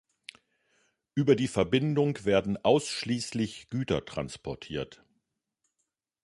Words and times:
Über 1.13 1.35
die 1.35 1.47
Verbindung 1.47 2.25
werden 2.25 2.57
ausschließlich 2.57 3.69
Güter 3.69 4.03
transportiert. 4.03 5.05